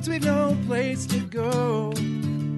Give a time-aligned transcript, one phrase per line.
[0.00, 1.92] since we've no place to go.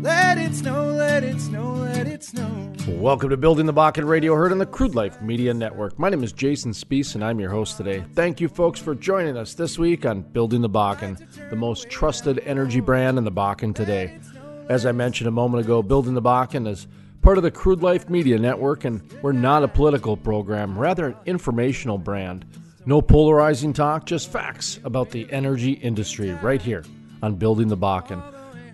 [0.00, 2.72] Let it snow, let it snow, let it snow.
[2.86, 5.98] Welcome to Building the Bakken Radio, heard on the Crude Life Media Network.
[5.98, 8.04] My name is Jason Spiess, and I'm your host today.
[8.14, 11.18] Thank you, folks, for joining us this week on Building the Bakken,
[11.50, 14.20] the most trusted energy brand in the Bakken today.
[14.68, 16.86] As I mentioned a moment ago, Building the Bakken is
[17.22, 21.16] part of the Crude Life Media Network, and we're not a political program, rather an
[21.26, 22.44] informational brand.
[22.86, 26.84] No polarizing talk, just facts about the energy industry right here
[27.22, 28.22] on Building the Bakken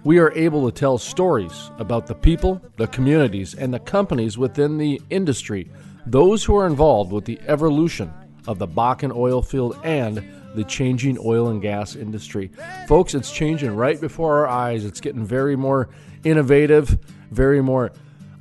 [0.04, 4.78] we are able to tell stories about the people, the communities, and the companies within
[4.78, 5.70] the industry,
[6.06, 8.12] those who are involved with the evolution
[8.46, 12.50] of the Bakken oil field and the changing oil and gas industry.
[12.86, 14.84] Folks, it's changing right before our eyes.
[14.84, 15.90] It's getting very more
[16.24, 16.98] innovative,
[17.30, 17.92] very more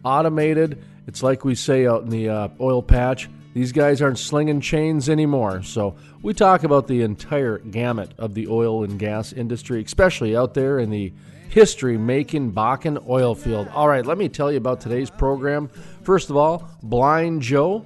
[0.06, 0.82] automated.
[1.08, 5.10] It's like we say out in the uh, oil patch these guys aren't slinging chains
[5.10, 5.64] anymore.
[5.64, 10.54] So, we talk about the entire gamut of the oil and gas industry, especially out
[10.54, 11.12] there in the
[11.50, 13.68] history making Bakken oil field.
[13.74, 15.70] All right, let me tell you about today's program.
[16.04, 17.86] First of all, Blind Joe.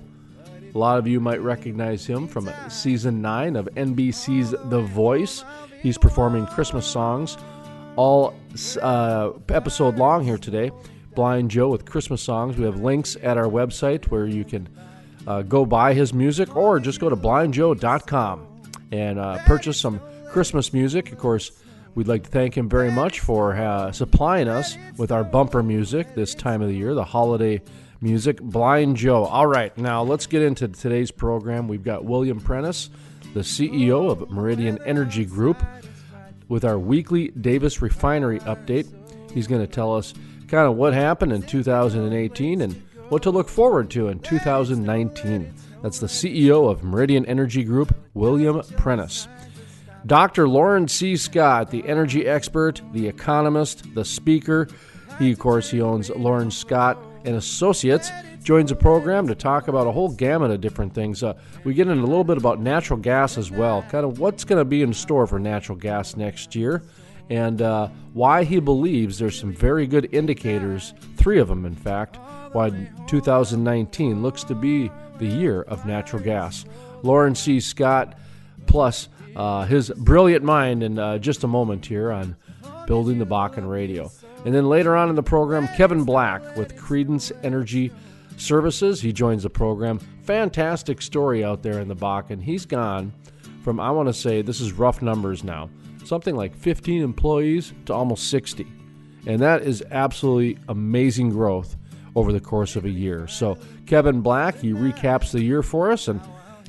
[0.74, 5.44] A lot of you might recognize him from season 9 of NBC's The Voice.
[5.82, 7.38] He's performing Christmas songs
[7.96, 8.34] all
[8.82, 10.72] uh, episode long here today.
[11.14, 12.58] Blind Joe with Christmas songs.
[12.58, 14.70] We have links at our website where you can
[15.28, 18.48] uh, go buy his music or just go to blindjoe.com
[18.92, 21.12] and uh, purchase some Christmas music.
[21.12, 21.52] Of course,
[21.94, 26.16] We'd like to thank him very much for uh, supplying us with our bumper music
[26.16, 27.62] this time of the year, the holiday
[28.00, 29.26] music, Blind Joe.
[29.26, 31.68] All right, now let's get into today's program.
[31.68, 32.90] We've got William Prentice,
[33.34, 35.62] the CEO of Meridian Energy Group,
[36.48, 38.88] with our weekly Davis Refinery update.
[39.34, 40.14] He's going to tell us
[40.48, 42.82] kind of what happened in 2018 and
[43.12, 45.54] what to look forward to in 2019.
[45.84, 49.28] That's the CEO of Meridian Energy Group, William Prentice.
[50.06, 50.48] Dr.
[50.48, 51.18] Loren C.
[51.18, 54.70] Scott, the energy expert, the economist, the speaker.
[55.20, 58.10] He, of course, he owns Loren Scott and Associates.
[58.44, 61.22] Joins the program to talk about a whole gamut of different things.
[61.22, 61.34] Uh,
[61.66, 64.58] we get into a little bit about natural gas as well, kind of what's going
[64.58, 66.82] to be in store for natural gas next year,
[67.30, 72.18] and uh, why he believes there's some very good indicators, three of them, in fact,
[72.52, 72.72] why
[73.08, 76.66] 2019 looks to be the year of natural gas.
[77.04, 77.60] Loren C.
[77.60, 78.18] Scott,
[78.66, 82.36] plus uh, his brilliant mind in uh, just a moment here on
[82.88, 84.12] Building the Bakken Radio.
[84.46, 87.92] And then later on in the program, Kevin Black with Credence Energy
[88.38, 89.00] Services.
[89.00, 90.00] He joins the program.
[90.24, 92.42] Fantastic story out there in the Bakken.
[92.42, 93.14] He's gone
[93.64, 95.70] from, I want to say, this is rough numbers now,
[96.04, 98.66] something like 15 employees to almost 60.
[99.26, 101.76] And that is absolutely amazing growth
[102.16, 103.28] over the course of a year.
[103.28, 106.22] So, Kevin Black, he recaps the year for us and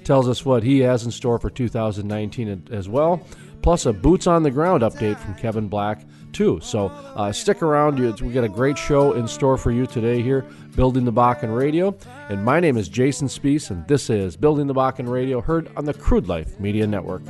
[0.05, 3.25] tells us what he has in store for 2019 as well,
[3.63, 6.59] plus a boots on the ground update from Kevin Black too.
[6.63, 7.99] So uh, stick around.
[8.21, 11.97] We got a great show in store for you today here, Building the Bakken Radio.
[12.29, 15.85] And my name is Jason Spiess, and this is Building the Bakken Radio, heard on
[15.85, 17.23] the Crude Life Media Network.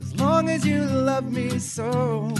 [0.00, 2.32] As long as you love me so.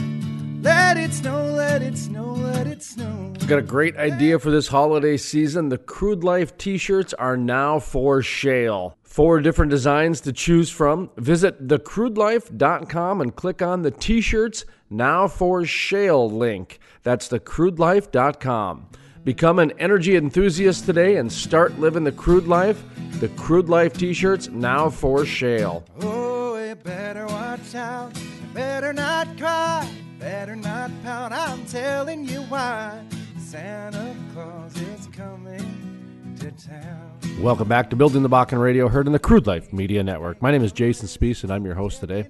[0.64, 3.34] Let it snow, let it snow, let it snow.
[3.46, 5.68] Got a great idea for this holiday season.
[5.68, 8.96] The Crude Life t shirts are now for sale.
[9.02, 11.10] Four different designs to choose from.
[11.18, 16.78] Visit thecrudelife.com and click on the t shirts now for shale link.
[17.02, 18.86] That's thecrudelife.com.
[19.22, 22.82] Become an energy enthusiast today and start living the crude life.
[23.20, 25.84] The Crude Life t shirts now for shale.
[26.00, 28.18] Oh, you better watch out,
[28.54, 30.03] better not cry.
[30.24, 32.98] Better not pout, I'm telling you why.
[33.38, 37.18] Santa Claus is coming to town.
[37.42, 40.40] Welcome back to Building the Bakken Radio, heard in the Crude Life Media Network.
[40.40, 42.26] My name is Jason Spiess, and I'm your host today.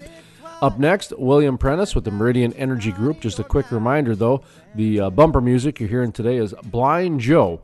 [0.60, 3.20] Up next, William Prentice with the Meridian Energy Group.
[3.20, 4.42] Just a quick reminder, though,
[4.74, 7.62] the uh, bumper music you're hearing today is Blind Joe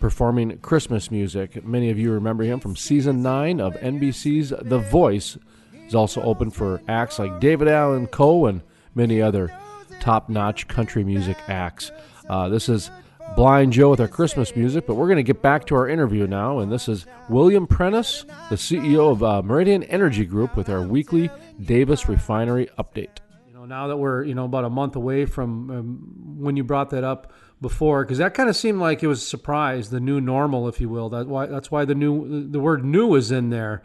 [0.00, 1.64] performing Christmas music.
[1.64, 5.38] Many of you remember him from season 9 of NBC's The Voice.
[5.72, 8.60] He's also open for acts like David Allan Coe and
[8.96, 9.52] many other
[10.00, 11.92] top notch country music acts.
[12.28, 12.90] Uh, this is
[13.36, 16.26] Blind Joe with our Christmas music, but we're going to get back to our interview
[16.26, 16.58] now.
[16.60, 21.30] And this is William Prentice, the CEO of uh, Meridian Energy Group, with our weekly
[21.60, 23.18] Davis Refinery update.
[23.46, 26.64] You know, now that we're you know about a month away from um, when you
[26.64, 30.00] brought that up before, because that kind of seemed like it was a surprise, the
[30.00, 31.10] new normal, if you will.
[31.10, 33.82] That why that's why the new the word new is in there.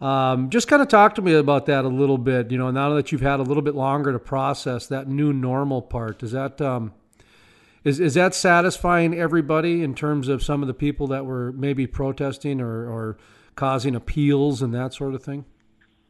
[0.00, 2.50] Um, just kind of talk to me about that a little bit.
[2.50, 5.80] You know, now that you've had a little bit longer to process that new normal
[5.80, 6.92] part, does that um,
[7.84, 11.86] is is that satisfying everybody in terms of some of the people that were maybe
[11.86, 13.16] protesting or, or
[13.54, 15.44] causing appeals and that sort of thing?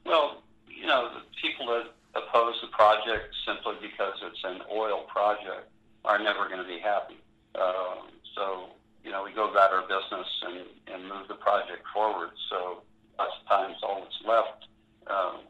[0.05, 5.71] Well, you know, the people that oppose the project simply because it's an oil project,
[6.07, 7.19] are never going to be happy.
[7.55, 8.71] Um, so,
[9.05, 12.31] you know, we go about our business and, and move the project forward.
[12.49, 12.83] So,
[13.19, 14.67] lots of times all that's left
[15.07, 15.41] um,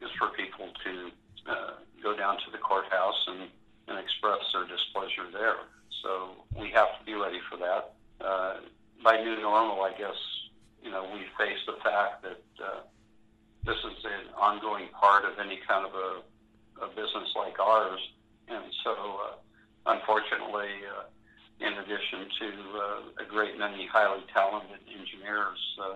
[0.00, 1.10] is for people to
[1.50, 1.72] uh,
[2.02, 3.48] go down to the courthouse and,
[3.88, 5.68] and express their displeasure there.
[6.02, 7.94] So, we have to be ready for that.
[8.20, 8.56] Uh,
[9.02, 10.18] by new normal, I guess,
[10.82, 12.80] you know, we face the fact that uh,
[13.64, 18.00] this is an ongoing part of any kind of a, a business like ours.
[18.48, 19.34] And so, uh,
[19.86, 21.04] unfortunately, uh,
[21.60, 22.48] in addition to
[22.78, 25.94] uh, a great many highly talented engineers, uh,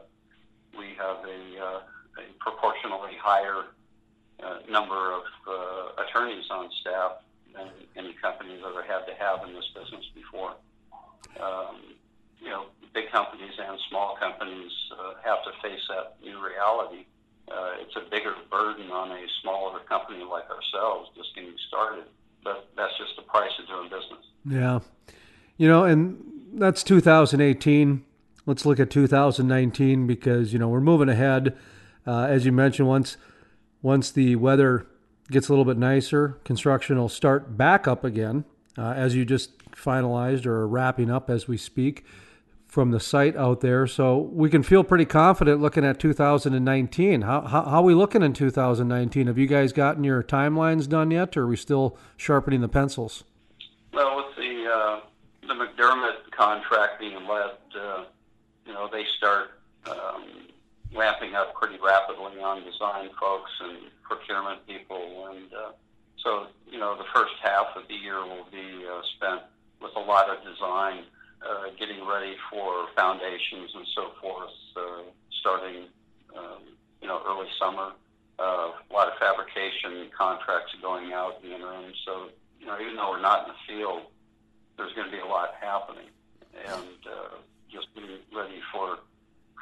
[0.78, 1.80] we have a, uh,
[2.18, 3.64] a proportionally higher
[4.42, 7.12] uh, number of uh, attorneys on staff
[7.54, 10.54] than any company has ever had to have in this business before.
[11.40, 11.96] Um,
[12.40, 17.06] you know, big companies and small companies uh, have to face that new reality.
[17.48, 22.04] Uh, it's a bigger burden on a smaller company like ourselves just getting started,
[22.42, 24.24] but that's just the price of doing business.
[24.44, 24.80] Yeah.
[25.56, 26.22] You know, and
[26.54, 28.04] that's 2018.
[28.46, 31.56] Let's look at 2019 because, you know, we're moving ahead.
[32.06, 33.16] Uh, as you mentioned, once
[33.82, 34.86] once the weather
[35.30, 38.44] gets a little bit nicer, construction will start back up again,
[38.78, 42.04] uh, as you just finalized or wrapping up as we speak
[42.66, 43.86] from the site out there.
[43.86, 47.22] So we can feel pretty confident looking at 2019.
[47.22, 49.26] How, how, how, are we looking in 2019?
[49.26, 53.24] Have you guys gotten your timelines done yet, or are we still sharpening the pencils?
[53.92, 55.00] Well, with the uh,
[55.48, 58.04] the McDermott contract being led, uh,
[58.76, 59.58] know, they start
[59.88, 60.52] um,
[60.94, 65.72] ramping up pretty rapidly on design folks and procurement people, and uh,
[66.22, 69.42] so you know, the first half of the year will be uh, spent
[69.80, 71.04] with a lot of design
[71.40, 75.02] uh, getting ready for foundations and so forth, uh,
[75.40, 75.84] starting
[76.36, 76.62] um,
[77.00, 77.92] you know early summer.
[78.38, 81.92] Uh, a lot of fabrication contracts going out in the interim.
[82.04, 82.28] So
[82.60, 84.02] you know, even though we're not in the field,
[84.76, 86.10] there's going to be a lot happening,
[86.66, 87.36] and uh,
[87.70, 88.98] just being ready for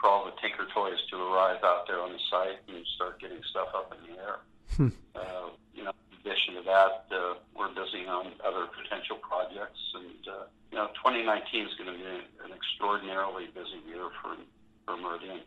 [0.01, 3.41] for all the Tinker toys to arrive out there on the site and start getting
[3.51, 4.37] stuff up in the air.
[4.77, 4.89] Hmm.
[5.15, 10.29] Uh, you know, in addition to that, uh, we're busy on other potential projects and.
[10.29, 12.05] Uh, you know, 2019 is going to be
[12.45, 14.35] an extraordinarily busy year for
[14.85, 15.41] for Meridian.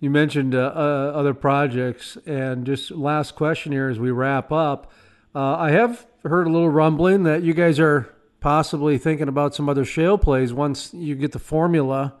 [0.00, 4.90] You mentioned uh, uh, other projects, and just last question here as we wrap up.
[5.36, 9.68] Uh, I have heard a little rumbling that you guys are possibly thinking about some
[9.68, 12.14] other shale plays once you get the formula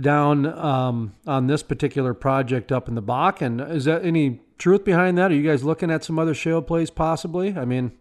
[0.00, 3.70] down um, on this particular project up in the Bakken.
[3.70, 5.30] Is that any truth behind that?
[5.30, 7.56] Are you guys looking at some other shale plays possibly?
[7.56, 7.92] I mean,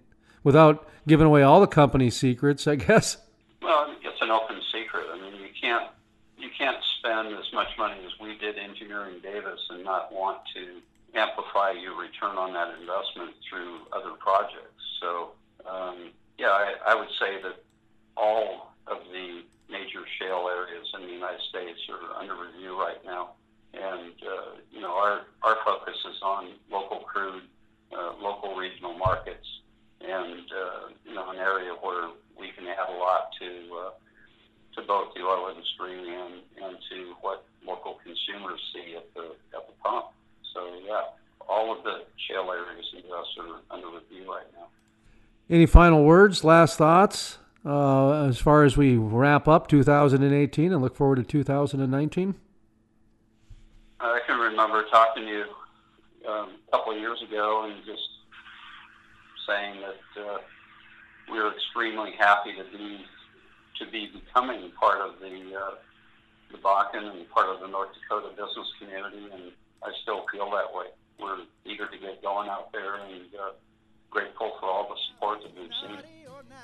[0.43, 3.17] without giving away all the company secrets, I guess.
[3.61, 5.05] Well, it's an open secret.
[5.11, 5.89] I mean, you can't
[6.37, 10.81] you can't spend as much money as we did engineering Davis and not want to
[11.17, 14.83] amplify your return on that investment through other projects.
[14.99, 15.31] So,
[15.65, 17.63] um, yeah, I, I would say that
[18.17, 23.31] all of the major shale areas in the United States are under review right now.
[23.73, 27.43] And, uh, you know, our, our focus is on local crude,
[27.91, 29.47] uh, local regional markets,
[30.01, 32.09] and, uh, you know, an area where
[32.39, 33.91] we can add a lot to uh,
[34.75, 39.65] to both the oil industry and, and to what local consumers see at the at
[39.67, 40.07] the pump.
[40.53, 41.15] So yeah,
[41.47, 43.25] all of the shale areas in the U.S.
[43.39, 44.67] are under review right now.
[45.55, 50.97] Any final words, last thoughts uh, as far as we wrap up 2018 and look
[50.97, 52.35] forward to 2019?
[54.01, 55.45] I can remember talking to you
[56.29, 58.03] um, a couple of years ago and just
[59.47, 60.21] saying that.
[60.21, 60.37] Uh,
[61.31, 63.05] we were extremely happy to be
[63.79, 65.75] to be becoming part of the uh,
[66.51, 70.75] the Bakken and part of the North Dakota business community, and I still feel that
[70.75, 70.87] way.
[71.17, 73.51] We're eager to get going out there and uh,
[74.15, 75.99] grateful for all the support that we've seen.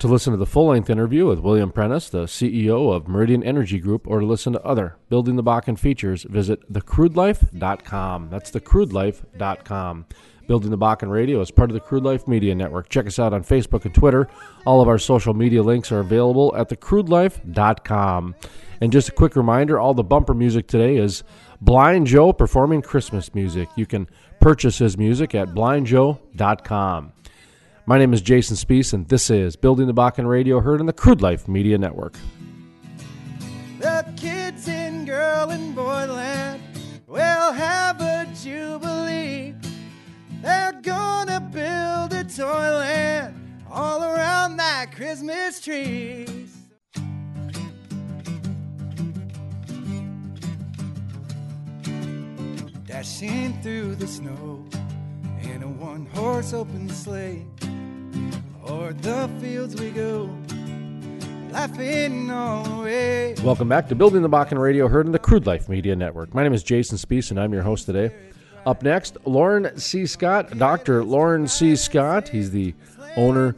[0.02, 3.78] To listen to the full length interview with William Prentice, the CEO of Meridian Energy
[3.78, 8.28] Group, or to listen to other Building the Bakken features, visit thecrudelife.com.
[8.28, 10.06] That's thecrudelife.com.
[10.48, 12.88] Building the Bakken Radio is part of the Crude Life Media Network.
[12.88, 14.26] Check us out on Facebook and Twitter.
[14.66, 18.34] All of our social media links are available at thecrudelife.com.
[18.80, 21.22] And just a quick reminder all the bumper music today is
[21.60, 23.68] Blind Joe performing Christmas music.
[23.76, 24.08] You can
[24.40, 27.12] purchase his music at blindjoe.com.
[27.84, 30.92] My name is Jason Spiess, and this is Building the Bakken Radio, heard on the
[30.92, 32.14] Crude Life Media Network.
[33.80, 36.62] The kids in girl and boy land
[37.08, 39.54] will have a jubilee.
[40.42, 43.34] They're gonna build a toyland
[43.68, 46.26] all around that Christmas tree.
[52.86, 54.64] Dashing through the snow
[55.42, 57.44] in a one horse open sleigh.
[58.64, 60.30] O'er the fields we go,
[61.50, 63.34] laughing all the way.
[63.42, 66.32] Welcome back to Building the Bakken Radio, heard on the Crude Life Media Network.
[66.32, 68.14] My name is Jason Spiess, and I'm your host today.
[68.64, 70.06] Up next, Loren C.
[70.06, 71.02] Scott, Dr.
[71.02, 71.74] Loren C.
[71.74, 72.28] Scott.
[72.28, 72.72] He's the
[73.16, 73.56] owner,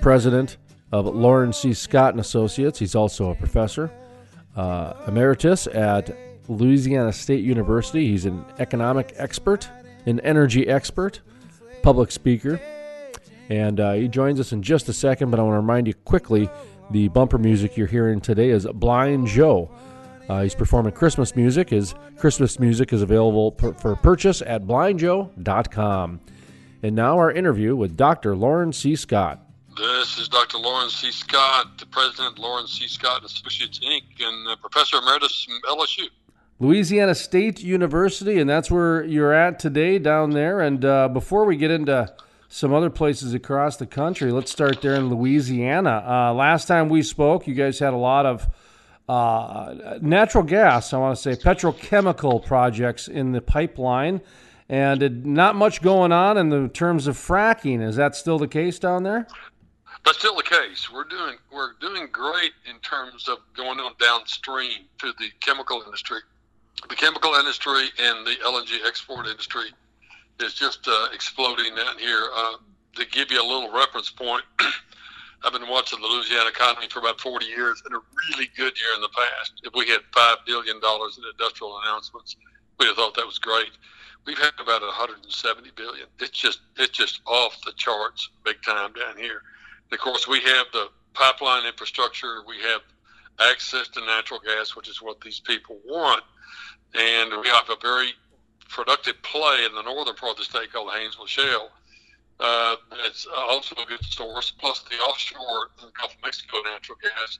[0.00, 0.56] president
[0.90, 1.72] of Loren C.
[1.72, 2.80] Scott and Associates.
[2.80, 3.92] He's also a professor
[4.56, 6.10] uh, emeritus at
[6.48, 8.08] Louisiana State University.
[8.08, 9.68] He's an economic expert,
[10.06, 11.20] an energy expert,
[11.82, 12.60] public speaker,
[13.50, 15.30] and uh, he joins us in just a second.
[15.30, 16.48] But I want to remind you quickly
[16.90, 19.70] the bumper music you're hearing today is Blind Joe.
[20.28, 21.70] Uh, he's performing Christmas music.
[21.70, 26.20] His Christmas music is available per- for purchase at blindjoe.com.
[26.82, 28.36] And now our interview with Dr.
[28.36, 28.94] Loren C.
[28.94, 29.40] Scott.
[29.76, 30.58] This is Dr.
[30.58, 31.10] Loren C.
[31.10, 32.86] Scott, the president of Loren C.
[32.86, 36.06] Scott Associates Inc., and professor emeritus from LSU.
[36.60, 40.60] Louisiana State University, and that's where you're at today down there.
[40.60, 42.12] And uh, before we get into
[42.52, 46.04] some other places across the country, let's start there in Louisiana.
[46.04, 48.48] Uh, last time we spoke, you guys had a lot of
[49.08, 54.20] uh, natural gas, I want to say petrochemical projects in the pipeline,
[54.68, 57.86] and not much going on in the terms of fracking.
[57.86, 59.28] Is that still the case down there?
[60.04, 60.90] That's still the case.
[60.92, 66.18] We're doing we're doing great in terms of going on downstream to the chemical industry.
[66.88, 69.70] The chemical industry and the LNG export industry
[70.42, 72.28] is just uh, exploding down here.
[72.34, 72.54] Uh,
[72.96, 74.42] to give you a little reference point,
[75.44, 78.92] I've been watching the Louisiana economy for about 40 years, and a really good year
[78.94, 79.60] in the past.
[79.62, 82.36] If we had five billion dollars in industrial announcements,
[82.78, 83.70] we'd have thought that was great.
[84.26, 86.06] We've had about 170 billion.
[86.18, 89.42] It's just it's just off the charts, big time down here.
[89.90, 92.42] And of course, we have the pipeline infrastructure.
[92.46, 92.82] We have
[93.40, 96.22] access to natural gas, which is what these people want.
[96.94, 98.12] And we have a very
[98.70, 101.70] productive play in the northern part of the state called the Haynesville Shale.
[102.38, 107.38] Uh, it's also a good source, plus the offshore Gulf of Mexico natural gas.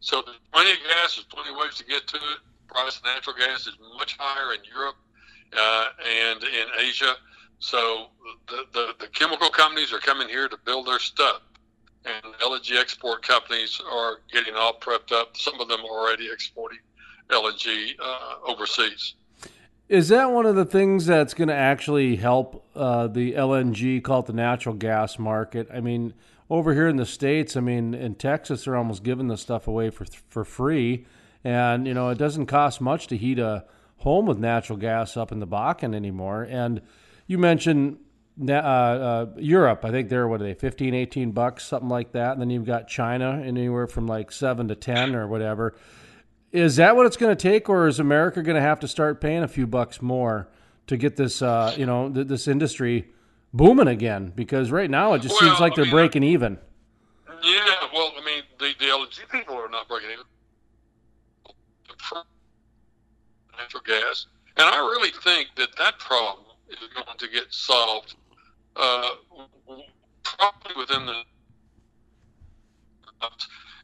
[0.00, 1.14] So there's plenty of gas.
[1.14, 2.38] There's plenty of ways to get to it.
[2.66, 4.96] Price of natural gas is much higher in Europe
[5.56, 5.88] uh,
[6.24, 7.14] and in Asia.
[7.58, 8.06] So
[8.48, 11.42] the, the, the chemical companies are coming here to build their stuff
[12.04, 15.36] and LNG export companies are getting all prepped up.
[15.36, 16.78] Some of them are already exporting
[17.28, 19.14] LNG uh, overseas.
[19.90, 24.20] Is that one of the things that's going to actually help uh, the LNG, call
[24.20, 25.66] it the natural gas market?
[25.74, 26.14] I mean,
[26.48, 29.90] over here in the states, I mean, in Texas, they're almost giving the stuff away
[29.90, 31.06] for for free,
[31.42, 33.64] and you know, it doesn't cost much to heat a
[33.96, 36.46] home with natural gas up in the Bakken anymore.
[36.48, 36.82] And
[37.26, 37.98] you mentioned
[38.48, 42.30] uh, uh, Europe, I think they're what are they, 15, 18 bucks, something like that.
[42.30, 45.74] And then you've got China, anywhere from like seven to ten or whatever.
[46.52, 49.20] Is that what it's going to take, or is America going to have to start
[49.20, 50.48] paying a few bucks more
[50.88, 53.08] to get this, uh, you know, th- this industry
[53.52, 54.32] booming again?
[54.34, 56.58] Because right now it just well, seems like they're mean, breaking even.
[57.28, 60.24] Yeah, well, I mean, the, the LNG people are not breaking even.
[63.56, 64.26] Natural gas,
[64.56, 68.14] and I really think that that problem is going to get solved
[68.74, 69.10] uh,
[70.22, 71.22] probably within the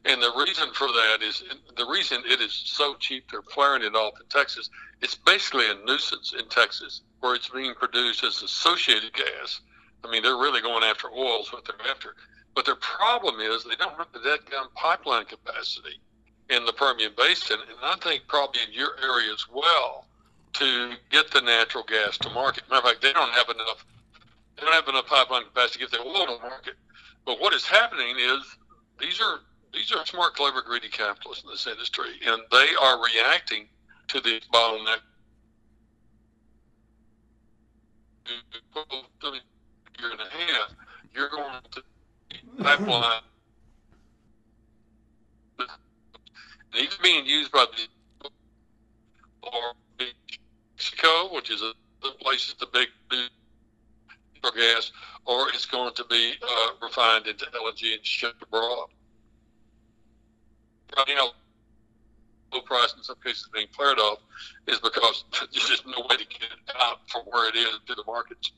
[0.07, 1.43] and the reason for that is
[1.77, 4.71] the reason it is so cheap they're flaring it off in Texas.
[5.03, 9.61] It's basically a nuisance in Texas where it's being produced as associated gas.
[10.05, 12.15] I mean, they're really going after oil is what they're after.
[12.55, 16.01] But their problem is they don't have the dead gun pipeline capacity
[16.49, 20.07] in the Permian Basin, and I think probably in your area as well
[20.55, 22.63] to get the natural gas to market.
[22.71, 23.85] Matter of fact, they don't have enough
[24.57, 26.75] they don't have enough pipeline capacity to get the oil to market.
[27.27, 28.41] But what is happening is
[28.99, 29.41] these are
[29.77, 33.69] these are smart, clever, greedy capitalists in this industry, and they are reacting
[34.09, 35.01] to the bottleneck.
[39.99, 40.73] Year and a half,
[41.15, 41.83] you're going to
[42.63, 43.21] pipeline.
[46.75, 48.29] These being used by the
[49.43, 52.89] or Mexico, which is a the places the big
[54.55, 54.93] gas,
[55.25, 58.89] or it's going to be uh, refined into LNG and shipped abroad.
[60.97, 61.31] Right now,
[62.53, 64.19] low price in some cases being flared off
[64.67, 67.95] is because there's just no way to get it out from where it is to
[67.95, 68.53] the markets.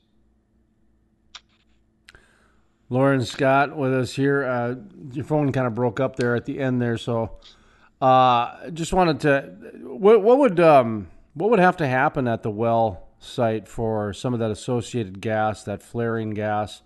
[2.89, 4.43] Loren Scott with us here.
[4.45, 4.75] Uh,
[5.11, 7.37] your phone kind of broke up there at the end there, so
[8.01, 9.41] uh, just wanted to.
[9.83, 14.33] What, what would um, what would have to happen at the well site for some
[14.33, 16.81] of that associated gas, that flaring gas,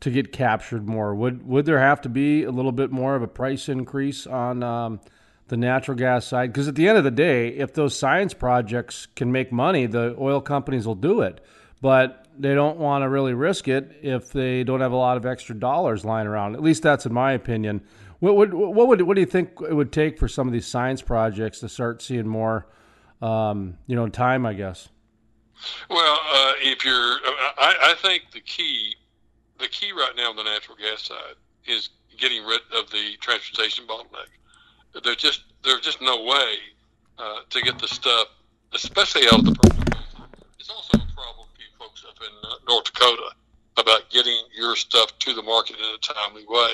[0.00, 1.14] to get captured more?
[1.14, 4.62] Would would there have to be a little bit more of a price increase on
[4.62, 5.00] um,
[5.48, 6.52] the natural gas side?
[6.52, 10.16] Because at the end of the day, if those science projects can make money, the
[10.18, 11.40] oil companies will do it.
[11.80, 15.26] But they don't want to really risk it if they don't have a lot of
[15.26, 16.54] extra dollars lying around.
[16.54, 17.82] At least that's in my opinion.
[18.20, 20.66] What would what would what do you think it would take for some of these
[20.66, 22.66] science projects to start seeing more,
[23.22, 24.44] um, you know, time?
[24.44, 24.88] I guess.
[25.90, 28.94] Well, uh, if you're, I, I think the key,
[29.58, 31.34] the key right now on the natural gas side
[31.66, 34.30] is getting rid of the transportation bottleneck.
[35.04, 36.54] There's just there's just no way
[37.18, 38.28] uh, to get the stuff,
[38.72, 39.96] especially out of the.
[40.58, 43.30] It's also a problem for you folks up in uh, North Dakota
[43.76, 46.72] about getting your stuff to the market in a timely way.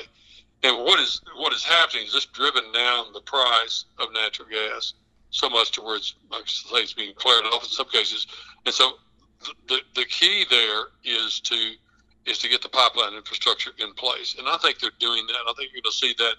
[0.63, 4.93] And what is what is happening is this driven down the price of natural gas
[5.29, 8.25] so much to where it's like I say it's being cleared off in some cases.
[8.65, 8.93] And so
[9.67, 11.73] the the key there is to
[12.25, 14.35] is to get the pipeline infrastructure in place.
[14.37, 15.43] And I think they're doing that.
[15.47, 16.35] I think you're going to see that.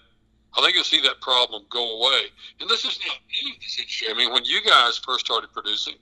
[0.57, 2.27] I think you'll see that problem go away.
[2.59, 3.53] And this is not new.
[3.59, 4.03] This.
[4.09, 5.95] I mean, when you guys first started producing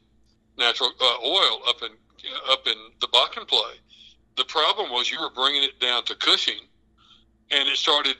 [0.57, 3.73] natural uh, oil up in uh, up in the Bakken play,
[4.37, 6.61] the problem was you were bringing it down to Cushing,
[7.51, 8.15] and it started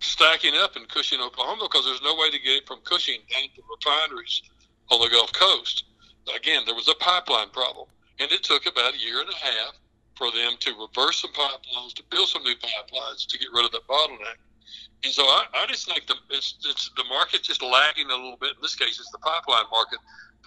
[0.00, 3.48] stacking up in Cushing, Oklahoma, because there's no way to get it from Cushing down
[3.54, 4.42] to refineries
[4.90, 5.84] on the Gulf Coast.
[6.34, 7.86] Again, there was a pipeline problem,
[8.18, 9.74] and it took about a year and a half
[10.16, 13.72] for them to reverse some pipelines, to build some new pipelines to get rid of
[13.72, 14.40] that bottleneck.
[15.04, 18.38] And so I, I just think the it's, it's the market's just lagging a little
[18.40, 18.56] bit.
[18.56, 19.98] In this case, it's the pipeline market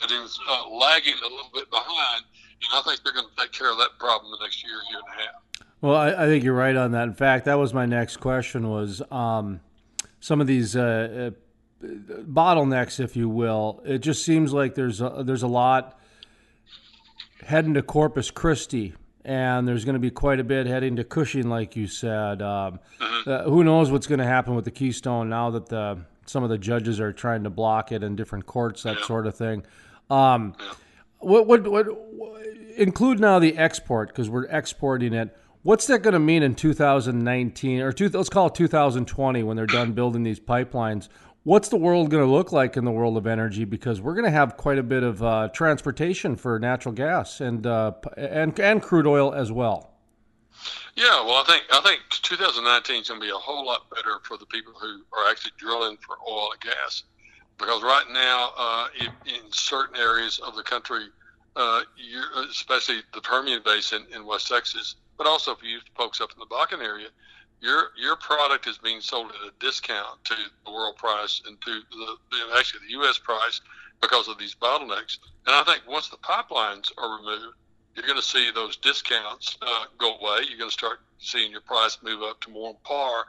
[0.01, 2.23] that is uh, lagging a little bit behind,
[2.61, 4.99] and I think they're going to take care of that problem the next year, year
[4.99, 5.65] and a half.
[5.81, 7.03] Well, I, I, think you're right on that.
[7.03, 9.61] In fact, that was my next question was um,
[10.19, 13.81] some of these uh, uh, bottlenecks, if you will.
[13.85, 15.97] It just seems like there's a, there's a lot
[17.45, 18.93] heading to Corpus Christi,
[19.29, 22.41] and there's going to be quite a bit heading to Cushing, like you said.
[22.41, 23.29] Um, mm-hmm.
[23.29, 26.49] uh, who knows what's going to happen with the Keystone now that the some of
[26.49, 29.05] the judges are trying to block it in different courts, that yeah.
[29.05, 29.63] sort of thing.
[30.09, 30.71] Um, yeah.
[31.19, 32.43] what, what, what, what,
[32.75, 35.35] include now the export because we're exporting it.
[35.61, 39.65] What's that going to mean in 2019 or two, let's call it 2020 when they're
[39.67, 41.07] done building these pipelines?
[41.43, 43.63] What's the world going to look like in the world of energy?
[43.63, 47.65] Because we're going to have quite a bit of uh, transportation for natural gas and
[47.65, 49.89] uh, and and crude oil as well.
[50.95, 54.19] Yeah, well, I think I think 2019 is going to be a whole lot better
[54.23, 57.03] for the people who are actually drilling for oil and gas,
[57.57, 61.05] because right now, uh, in, in, certain areas of the country,
[61.55, 61.81] uh,
[62.49, 66.39] especially the Permian Basin in West Texas, but also for you use folks up in
[66.39, 67.07] the Bakken area,
[67.61, 71.81] your your product is being sold at a discount to the world price and to
[71.91, 73.17] the, actually the U.S.
[73.17, 73.61] price
[74.01, 75.17] because of these bottlenecks.
[75.45, 77.55] And I think once the pipelines are removed,
[77.95, 80.45] you're going to see those discounts uh, go away.
[80.47, 83.25] You're going to start seeing your price move up to more on par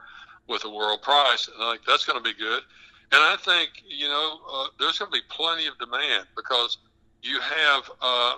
[0.47, 2.63] with the world price, and I think that's going to be good.
[3.11, 6.77] And I think you know uh, there's going to be plenty of demand because
[7.21, 8.35] you have uh,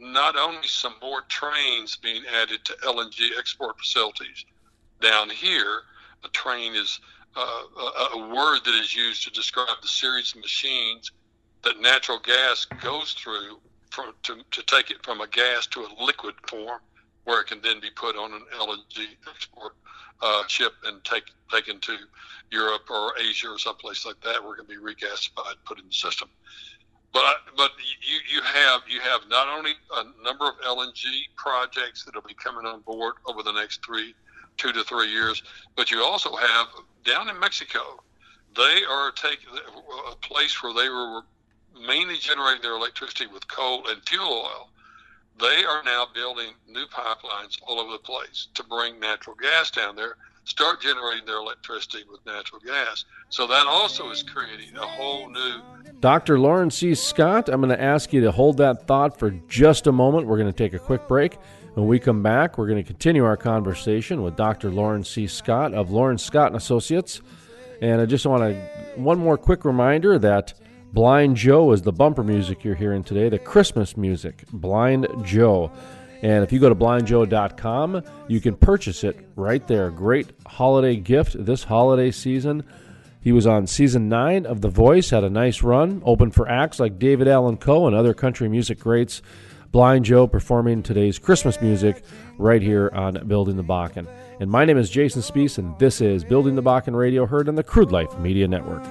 [0.00, 4.44] not only some more trains being added to LNG export facilities
[5.00, 5.82] down here.
[6.24, 7.00] A train is
[7.36, 11.12] uh, a, a word that is used to describe the series of machines
[11.62, 13.58] that natural gas goes through
[14.22, 16.80] to, to take it from a gas to a liquid form
[17.24, 19.74] where it can then be put on an LNG export
[20.22, 21.96] uh, ship and take, taken to
[22.50, 25.86] Europe or Asia or someplace like that where it can be regasified, and put in
[25.86, 26.28] the system.
[27.12, 27.24] But
[27.56, 31.02] but you you have you have not only a number of LNG
[31.36, 34.14] projects that will be coming on board over the next three,
[34.60, 35.42] two to three years,
[35.74, 36.66] but you also have
[37.04, 37.80] down in Mexico,
[38.54, 39.48] they are taking
[40.12, 41.22] a place where they were
[41.86, 44.68] mainly generating their electricity with coal and fuel oil.
[45.38, 49.96] They are now building new pipelines all over the place to bring natural gas down
[49.96, 53.04] there start generating their electricity with natural gas.
[53.28, 55.60] So that also is creating a whole new.
[56.00, 56.38] Dr.
[56.38, 56.94] Loren C.
[56.94, 60.26] Scott, I'm going to ask you to hold that thought for just a moment.
[60.26, 61.38] We're going to take a quick break.
[61.74, 64.70] When we come back, we're going to continue our conversation with Dr.
[64.70, 65.28] Loren C.
[65.28, 67.20] Scott of Loren Scott and Associates.
[67.80, 68.54] And I just want to
[68.96, 70.54] one more quick reminder that
[70.92, 74.44] Blind Joe is the bumper music you're hearing today, the Christmas music.
[74.52, 75.70] Blind Joe.
[76.22, 79.90] And if you go to blindjoe.com, you can purchase it right there.
[79.90, 82.64] Great holiday gift this holiday season.
[83.22, 86.80] He was on season nine of The Voice, had a nice run, open for acts
[86.80, 89.22] like David Allan Coe and other country music greats.
[89.72, 92.02] Blind Joe performing today's Christmas music
[92.38, 94.06] right here on Building the Bakken.
[94.40, 97.54] And my name is Jason Spiess, and this is Building the Bakken Radio, heard on
[97.54, 98.84] the Crude Life Media Network.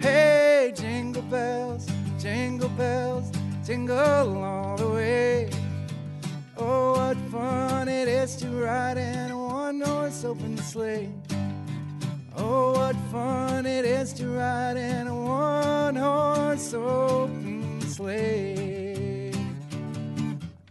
[0.00, 1.86] Hey, jingle bells
[2.22, 3.32] Jingle bells,
[3.66, 5.50] jingle all the way.
[6.56, 11.10] Oh, what fun it is to ride in a one horse open sleigh.
[12.36, 19.32] Oh, what fun it is to ride in a one horse open sleigh.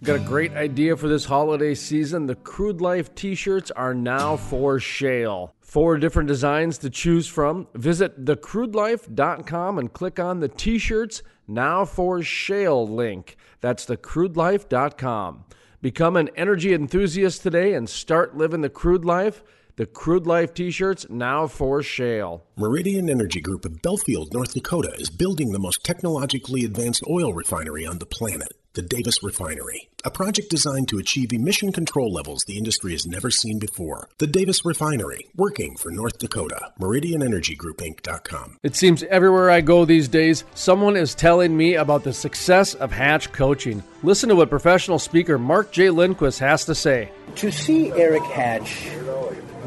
[0.04, 2.26] Got a great idea for this holiday season.
[2.26, 5.54] The Crude Life t shirts are now for shale.
[5.60, 7.68] Four different designs to choose from.
[7.76, 13.38] Visit thecrudelife.com and click on the t shirts now for shale link.
[13.62, 15.46] That's thecrudelife.com.
[15.82, 19.44] Become an energy enthusiast today and start living the crude life.
[19.78, 22.44] The Crude Life t shirts now for shale.
[22.58, 27.86] Meridian Energy Group of Belfield, North Dakota is building the most technologically advanced oil refinery
[27.86, 29.90] on the planet, the Davis Refinery.
[30.04, 34.10] A project designed to achieve emission control levels the industry has never seen before.
[34.18, 36.74] The Davis Refinery, working for North Dakota.
[36.80, 38.58] MeridianEnergyGroupInc.com.
[38.64, 42.92] It seems everywhere I go these days, someone is telling me about the success of
[42.92, 43.84] Hatch coaching.
[44.04, 45.92] Listen to what professional speaker Mark J.
[45.92, 47.12] Lindquist has to say.
[47.36, 48.90] To see Eric Hatch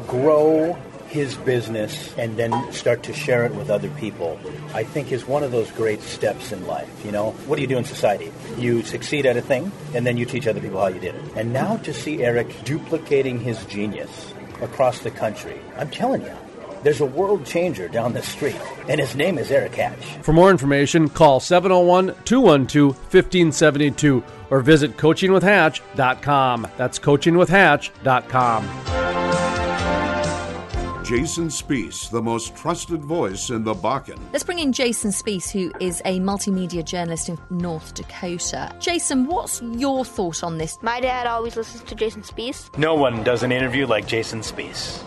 [0.07, 4.39] grow his business and then start to share it with other people,
[4.73, 6.89] I think is one of those great steps in life.
[7.05, 8.31] You know, what do you do in society?
[8.57, 11.23] You succeed at a thing, and then you teach other people how you did it.
[11.35, 16.33] And now to see Eric duplicating his genius across the country, I'm telling you,
[16.83, 20.17] there's a world changer down the street, and his name is Eric Hatch.
[20.21, 26.67] For more information, call 701 212 1572 or visit coachingwithhatch.com.
[26.77, 29.04] That's coachingwithhatch.com.
[31.05, 34.17] Jason Spiess, the most trusted voice in the Bakken.
[34.33, 38.75] Let's bring in Jason Spiess, who is a multimedia journalist in North Dakota.
[38.79, 40.79] Jason, what's your thought on this?
[40.81, 42.75] My dad always listens to Jason Spiess.
[42.79, 45.03] No one does an interview like Jason Spiess.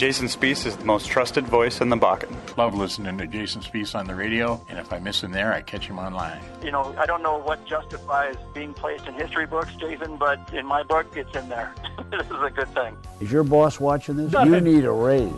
[0.00, 2.34] Jason Spiess is the most trusted voice in the Bakken.
[2.56, 5.60] Love listening to Jason Spiess on the radio, and if I miss him there, I
[5.60, 6.40] catch him online.
[6.64, 10.64] You know, I don't know what justifies being placed in history books, Jason, but in
[10.64, 11.74] my book, it's in there.
[12.10, 12.96] this is a good thing.
[13.20, 14.32] Is your boss watching this?
[14.32, 15.30] you need a raise.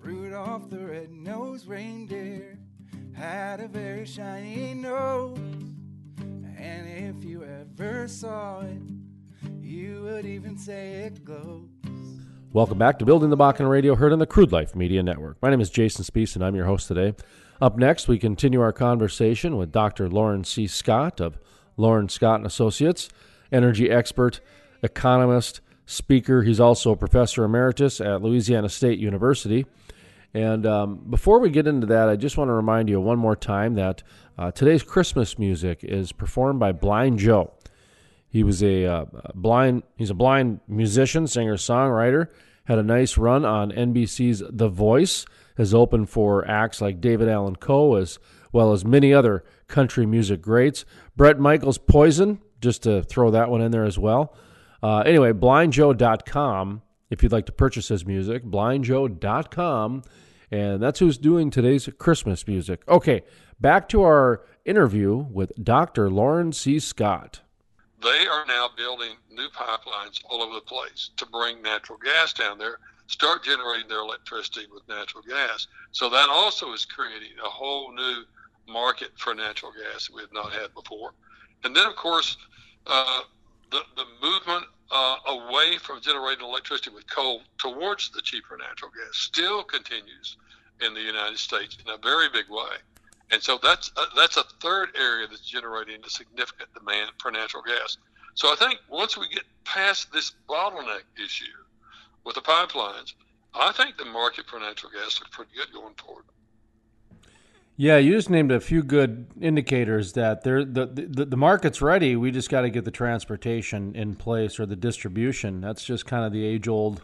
[0.00, 2.58] Rudolph the red-nosed reindeer
[3.12, 8.82] had a very shiny nose, and if you ever saw it,
[9.60, 11.71] you would even say it glows.
[12.54, 15.38] Welcome back to Building the Bakken Radio, heard on the Crude Life Media Network.
[15.40, 17.14] My name is Jason Spiess, and I'm your host today.
[17.62, 20.06] Up next, we continue our conversation with Dr.
[20.10, 20.66] Loren C.
[20.66, 21.38] Scott of
[21.78, 23.08] Loren Scott and Associates,
[23.50, 24.42] energy expert,
[24.82, 26.42] economist, speaker.
[26.42, 29.64] He's also a professor emeritus at Louisiana State University.
[30.34, 33.34] And um, before we get into that, I just want to remind you one more
[33.34, 34.02] time that
[34.36, 37.54] uh, today's Christmas music is performed by Blind Joe.
[38.32, 39.82] He was a uh, blind.
[39.96, 42.28] He's a blind musician, singer, songwriter.
[42.64, 45.26] Had a nice run on NBC's The Voice.
[45.58, 48.18] Has opened for acts like David Allan Coe, as
[48.50, 50.86] well as many other country music greats.
[51.14, 54.34] Bret Michaels' Poison, just to throw that one in there as well.
[54.82, 58.44] Uh, anyway, blindjoe.com if you'd like to purchase his music.
[58.44, 60.02] Blindjoe.com,
[60.50, 62.82] and that's who's doing today's Christmas music.
[62.88, 63.24] Okay,
[63.60, 66.08] back to our interview with Dr.
[66.08, 66.78] Loren C.
[66.78, 67.42] Scott
[68.02, 72.58] they are now building new pipelines all over the place to bring natural gas down
[72.58, 75.66] there, start generating their electricity with natural gas.
[75.92, 78.24] So that also is creating a whole new
[78.68, 81.12] market for natural gas we have not had before.
[81.64, 82.36] And then, of course,
[82.86, 83.20] uh,
[83.70, 89.16] the, the movement uh, away from generating electricity with coal towards the cheaper natural gas
[89.16, 90.36] still continues
[90.84, 92.76] in the United States in a very big way.
[93.32, 97.62] And so that's uh, that's a third area that's generating a significant demand for natural
[97.62, 97.96] gas.
[98.34, 101.44] So I think once we get past this bottleneck issue
[102.24, 103.14] with the pipelines,
[103.54, 106.24] I think the market for natural gas looks pretty good going forward.
[107.76, 112.16] Yeah, you just named a few good indicators that the, the the market's ready.
[112.16, 115.62] We just got to get the transportation in place or the distribution.
[115.62, 117.02] That's just kind of the age old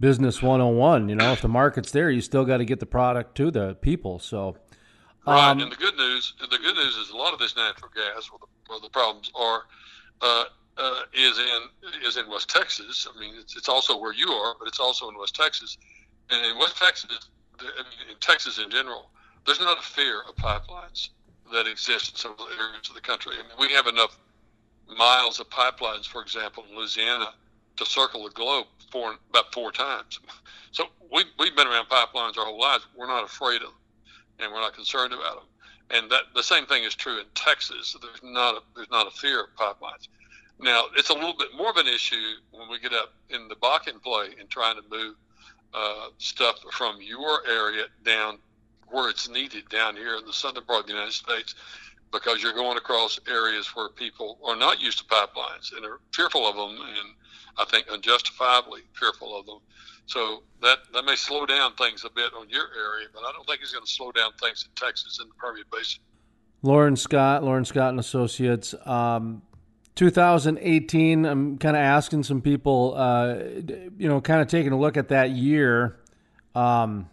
[0.00, 1.08] business 101.
[1.08, 3.74] You know, if the market's there, you still got to get the product to the
[3.76, 4.18] people.
[4.18, 4.56] So
[5.26, 7.90] Right, um, and the good news, the good news is a lot of this natural
[7.94, 9.62] gas, where the, where the problems are,
[10.20, 10.44] uh,
[10.76, 11.62] uh, is in
[12.06, 13.08] is in West Texas.
[13.08, 15.78] I mean, it's, it's also where you are, but it's also in West Texas.
[16.30, 19.10] And in West Texas, in Texas in general,
[19.46, 21.10] there's not a fear of pipelines
[21.52, 23.34] that exist in some of the areas of the country.
[23.34, 24.18] I mean, we have enough
[24.98, 27.32] miles of pipelines, for example, in Louisiana,
[27.76, 30.20] to circle the globe four about four times.
[30.72, 32.86] So we we've been around pipelines our whole lives.
[32.94, 33.74] We're not afraid of them
[34.38, 35.48] and we're not concerned about them.
[35.90, 37.96] And that the same thing is true in Texas.
[38.00, 40.08] There's not a, there's not a fear of pipelines.
[40.58, 43.56] Now it's a little bit more of an issue when we get up in the
[43.56, 45.14] Bakken play and trying to move
[45.74, 48.38] uh, stuff from your area down
[48.88, 51.54] where it's needed down here in the southern part of the United States,
[52.14, 56.46] because you're going across areas where people are not used to pipelines and are fearful
[56.46, 57.08] of them, and
[57.58, 59.58] I think unjustifiably fearful of them.
[60.06, 63.46] So that that may slow down things a bit on your area, but I don't
[63.46, 66.00] think it's going to slow down things in Texas and the Permian Basin.
[66.62, 68.74] Loren Scott, Loren Scott and Associates.
[68.86, 69.42] Um,
[69.96, 73.34] 2018, I'm kind of asking some people, uh,
[73.98, 76.00] you know, kind of taking a look at that year.
[76.54, 77.08] Um,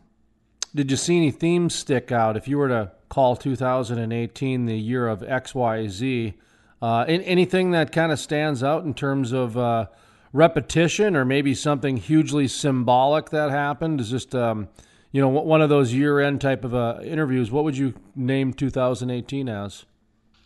[0.73, 2.37] did you see any themes stick out?
[2.37, 6.34] If you were to call 2018 the year of XYZ,
[6.82, 9.86] uh, anything that kind of stands out in terms of uh,
[10.32, 14.00] repetition or maybe something hugely symbolic that happened?
[14.00, 14.69] Is just, um,
[15.12, 17.52] you know, one of those year end type of uh, interviews.
[17.52, 19.86] What would you name 2018 as?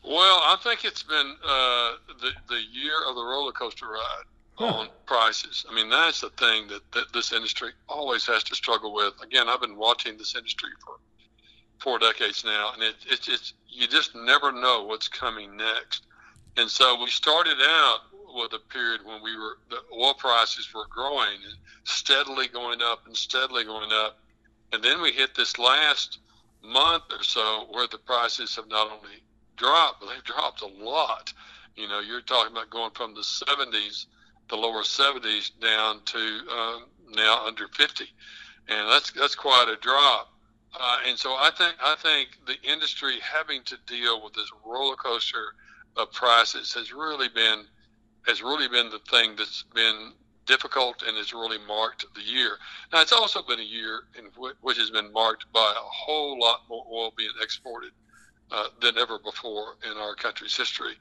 [0.04, 4.24] Well, I think it's been uh, the the year of the roller coaster ride
[4.56, 4.66] huh.
[4.66, 5.66] on prices.
[5.70, 9.14] I mean, that's the thing that, that this industry always has to struggle with.
[9.24, 10.96] Again, I've been watching this industry for
[11.80, 16.06] four decades now, and it, it's it's you just never know what's coming next.
[16.58, 18.00] And so we started out
[18.34, 23.06] with a period when we were the oil prices were growing and steadily going up
[23.06, 24.20] and steadily going up,
[24.72, 26.20] and then we hit this last
[26.64, 29.22] month or so where the prices have not only
[29.56, 31.34] dropped, but they've dropped a lot.
[31.76, 34.06] You know, you're talking about going from the 70s,
[34.50, 38.06] the lower 70s, down to um, now under 50,
[38.70, 40.35] and that's that's quite a drop.
[40.80, 44.96] Uh, and so I think I think the industry having to deal with this roller
[44.96, 45.54] coaster
[45.96, 47.66] of prices has really been
[48.28, 50.14] has really been the thing that's been
[50.46, 52.58] difficult and has really marked the year.
[52.92, 56.40] Now it's also been a year in which, which has been marked by a whole
[56.40, 57.92] lot more oil being exported
[58.52, 60.94] uh, than ever before in our country's history.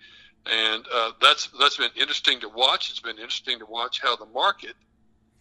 [0.47, 2.91] And uh, that's that's been interesting to watch.
[2.91, 4.75] It's been interesting to watch how the market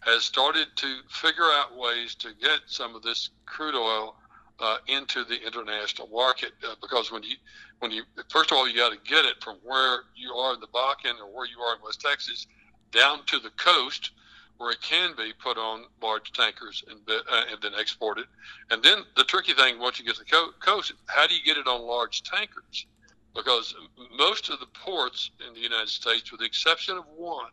[0.00, 4.16] has started to figure out ways to get some of this crude oil
[4.60, 6.52] uh, into the international market.
[6.66, 7.36] Uh, because when you
[7.80, 10.60] when you first of all you got to get it from where you are in
[10.60, 12.46] the Bakken or where you are in West Texas
[12.92, 14.12] down to the coast
[14.58, 18.26] where it can be put on large tankers and, uh, and then exported.
[18.70, 21.56] And then the tricky thing, once you get to the coast, how do you get
[21.56, 22.86] it on large tankers?
[23.34, 23.74] Because
[24.16, 27.50] most of the ports in the United States, with the exception of one,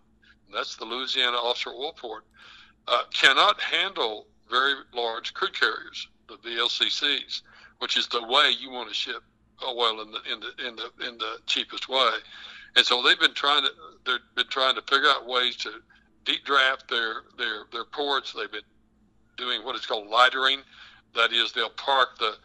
[0.54, 2.24] that's the Louisiana Offshore Oil Port,
[2.88, 7.42] uh, cannot handle very large crude carriers, the VLCCs,
[7.80, 9.24] which is the way you want to ship
[9.64, 12.12] oil in the in the in the in the cheapest way.
[12.76, 13.70] And so they've been trying to
[14.06, 15.72] they've been trying to figure out ways to
[16.26, 18.34] deep draft their their their ports.
[18.34, 18.62] They've been
[19.38, 20.62] doing what is called lightering.
[21.16, 22.36] That is, they'll park the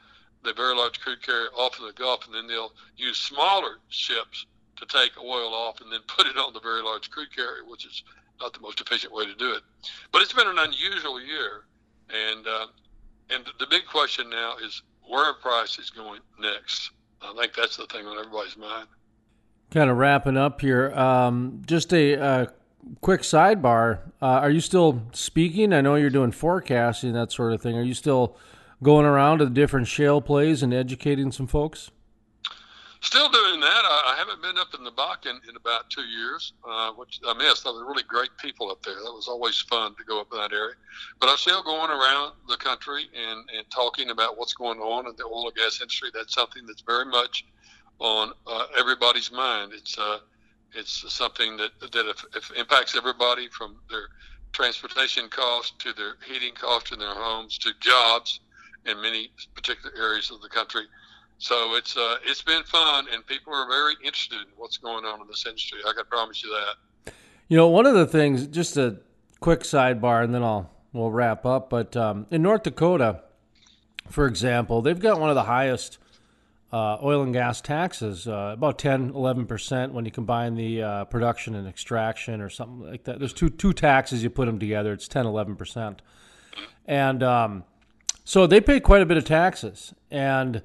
[0.42, 4.46] the very large crude carrier off in the Gulf, and then they'll use smaller ships
[4.76, 7.86] to take oil off and then put it on the very large crude carrier, which
[7.86, 8.02] is
[8.40, 9.62] not the most efficient way to do it.
[10.12, 11.64] But it's been an unusual year,
[12.10, 12.66] and uh,
[13.30, 16.90] and the big question now is where price is going next.
[17.22, 18.88] I think that's the thing on everybody's mind.
[19.70, 22.46] Kind of wrapping up here, um, just a uh,
[23.00, 23.98] quick sidebar.
[24.22, 25.72] Uh, are you still speaking?
[25.72, 27.76] I know you're doing forecasting, that sort of thing.
[27.76, 28.36] Are you still
[28.82, 31.90] going around to the different shale plays and educating some folks?
[33.06, 33.82] Still doing that.
[33.84, 37.34] I, I haven't been up in the Bakken in about two years, uh, which I
[37.34, 37.62] missed.
[37.62, 38.96] There were really great people up there.
[38.96, 40.74] That was always fun to go up in that area.
[41.20, 45.14] But I'm still going around the country and, and talking about what's going on in
[45.16, 46.08] the oil and gas industry.
[46.12, 47.44] That's something that's very much
[48.00, 49.70] on uh, everybody's mind.
[49.72, 50.18] It's uh,
[50.74, 54.08] it's something that that if, if impacts everybody from their
[54.52, 58.40] transportation costs to their heating costs in their homes to jobs
[58.84, 60.82] in many particular areas of the country.
[61.38, 65.20] So it's uh, it's been fun, and people are very interested in what's going on
[65.20, 65.78] in this industry.
[65.86, 67.12] I can promise you that.
[67.48, 68.96] You know, one of the things, just a
[69.40, 71.70] quick sidebar, and then I'll we'll wrap up.
[71.70, 73.22] But um, in North Dakota,
[74.08, 75.98] for example, they've got one of the highest
[76.72, 81.54] uh, oil and gas taxes, uh, about 10, 11% when you combine the uh, production
[81.54, 83.18] and extraction or something like that.
[83.18, 85.98] There's two, two taxes, you put them together, it's 10, 11%.
[86.86, 87.64] And um,
[88.24, 89.94] so they pay quite a bit of taxes.
[90.10, 90.62] And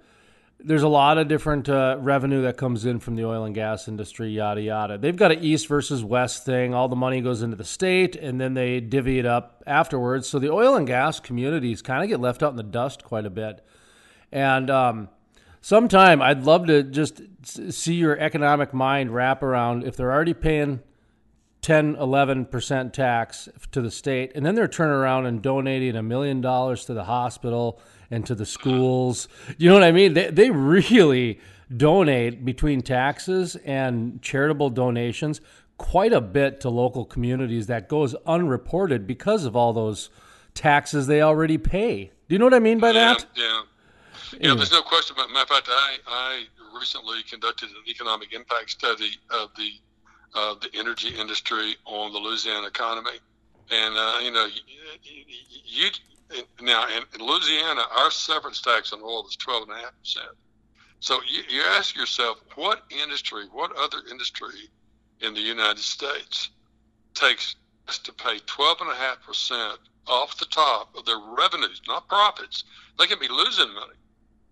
[0.63, 3.87] there's a lot of different uh, revenue that comes in from the oil and gas
[3.87, 4.97] industry, yada, yada.
[4.97, 6.73] They've got an east versus west thing.
[6.73, 10.27] All the money goes into the state, and then they divvy it up afterwards.
[10.27, 13.25] So the oil and gas communities kind of get left out in the dust quite
[13.25, 13.65] a bit.
[14.31, 15.09] And, um,
[15.61, 20.81] sometime I'd love to just see your economic mind wrap around if they're already paying
[21.61, 26.41] 10, 11% tax to the state, and then they're turning around and donating a million
[26.41, 27.79] dollars to the hospital
[28.11, 29.27] and to the schools.
[29.57, 30.13] You know what I mean?
[30.13, 31.39] They, they really
[31.75, 35.41] donate between taxes and charitable donations
[35.77, 40.09] quite a bit to local communities that goes unreported because of all those
[40.53, 42.11] taxes they already pay.
[42.27, 43.25] Do you know what I mean by yeah, that?
[43.35, 43.61] Yeah.
[44.39, 45.15] Yeah, there's no question.
[45.17, 46.43] But matter of fact, I, I
[46.77, 49.71] recently conducted an economic impact study of the
[50.33, 53.19] uh, the energy industry on the Louisiana economy,
[53.69, 55.23] and uh, you know, you,
[55.65, 55.89] you
[56.61, 60.29] now in, in, Louisiana, our severance tax on oil is twelve and a half percent.
[60.99, 64.69] So you, you ask yourself, what industry, what other industry
[65.21, 66.51] in the United States
[67.15, 67.55] takes
[67.87, 72.65] us to pay 12.5% off the top of their revenues, not profits?
[72.99, 73.95] They can be losing money.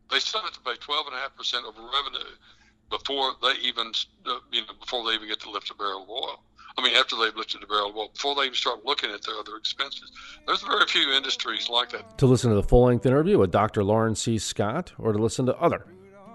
[0.09, 2.31] They still have to pay 12.5% of revenue
[2.89, 3.91] before they even,
[4.51, 6.43] you know, before they even get to lift a barrel of oil.
[6.79, 9.35] I mean, after they've lifted a barrel well, before they even start looking at their
[9.35, 10.11] other expenses.
[10.47, 12.17] There's very few industries like that.
[12.19, 13.83] To listen to the full length interview with Dr.
[13.83, 14.37] Loren C.
[14.37, 15.85] Scott or to listen to other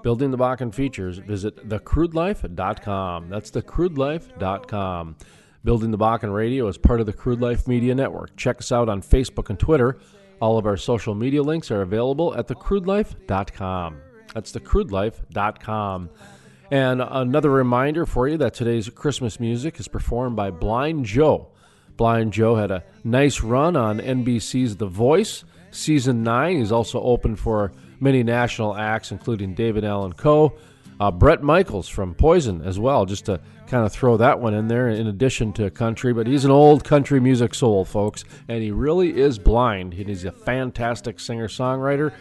[0.05, 3.31] Building the Bakken features, visit thecrudelife.com.
[3.31, 5.17] That's thecrudelife.com.
[5.65, 8.37] Building the Bakken Radio is part of the Crude Life Media Network.
[8.37, 9.99] Check us out on Facebook and Twitter.
[10.43, 13.97] All of our social media links are available at thecrudelife.com.
[14.35, 16.11] That's thecrudelife.com.
[16.71, 21.49] And another reminder for you that today's Christmas music is performed by Blind Joe.
[21.97, 26.57] Blind Joe had a nice run on NBC's The Voice, season 9.
[26.57, 30.55] He's also open for many national acts, including David Allan Coe,
[30.99, 34.67] uh, Bret Michaels from Poison as well, just to kind of throw that one in
[34.67, 36.13] there in addition to country.
[36.15, 39.93] But he's an old country music soul, folks, and he really is blind.
[39.93, 42.13] He's a fantastic singer songwriter,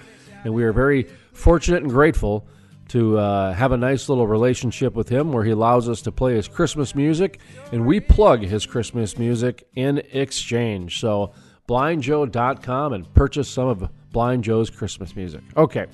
[0.43, 2.45] and we are very fortunate and grateful
[2.89, 6.35] to uh, have a nice little relationship with him where he allows us to play
[6.35, 7.39] his Christmas music
[7.71, 10.99] and we plug his Christmas music in exchange.
[10.99, 11.33] So,
[11.67, 15.41] blindjoe.com and purchase some of Blind Joe's Christmas music.
[15.55, 15.87] Okay.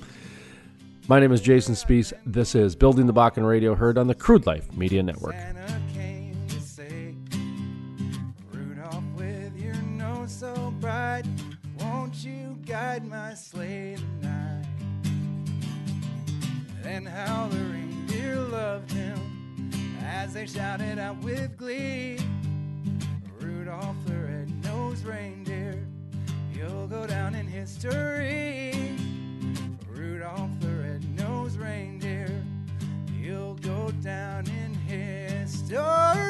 [1.08, 2.12] My name is Jason Spiess.
[2.26, 5.34] This is Building the Bakken Radio, heard on the Crude Life Media Network.
[12.70, 13.34] guide my?
[16.92, 19.70] And how the reindeer loved him
[20.04, 22.18] as they shouted out with glee.
[23.38, 25.86] Rudolph the red-nosed reindeer
[26.52, 28.98] You'll go down in history.
[29.88, 32.44] Rudolph the red-nosed reindeer.
[33.16, 36.29] You'll go down in history.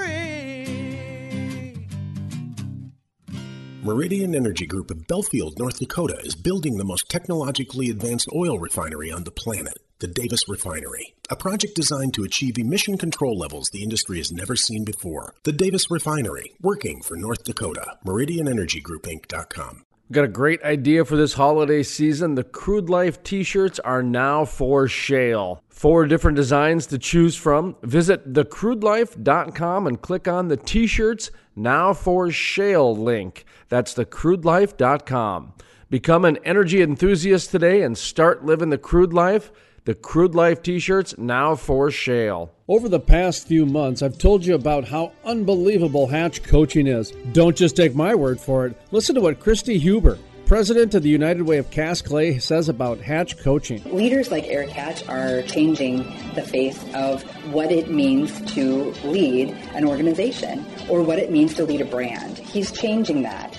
[3.83, 9.11] Meridian Energy Group of Belfield, North Dakota is building the most technologically advanced oil refinery
[9.11, 11.15] on the planet, the Davis Refinery.
[11.31, 15.35] A project designed to achieve emission control levels the industry has never seen before.
[15.45, 17.97] The Davis Refinery, working for North Dakota.
[18.05, 19.85] MeridianEnergyGroupInc.com.
[20.13, 22.35] Got a great idea for this holiday season.
[22.35, 25.63] The Crude Life t shirts are now for sale.
[25.69, 27.77] Four different designs to choose from.
[27.83, 33.45] Visit thecrudelife.com and click on the t shirts now for sale link.
[33.69, 35.53] That's thecrudelife.com.
[35.91, 39.53] Become an energy enthusiast today and start living the crude life.
[39.85, 42.53] The Crude Life t shirts now for sale.
[42.71, 47.11] Over the past few months, I've told you about how unbelievable Hatch coaching is.
[47.33, 48.77] Don't just take my word for it.
[48.93, 53.01] Listen to what Kristi Huber, president of the United Way of Cass Clay, says about
[53.01, 53.83] Hatch coaching.
[53.93, 56.05] Leaders like Eric Hatch are changing
[56.37, 61.65] the face of what it means to lead an organization or what it means to
[61.65, 62.39] lead a brand.
[62.39, 63.50] He's changing that.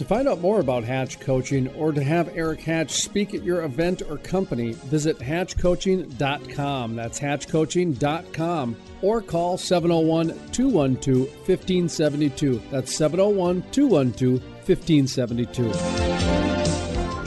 [0.00, 3.64] To find out more about Hatch Coaching or to have Eric Hatch speak at your
[3.64, 6.96] event or company, visit hatchcoaching.com.
[6.96, 12.62] That's hatchcoaching.com or call 701 212 1572.
[12.70, 16.19] That's 701 212 1572.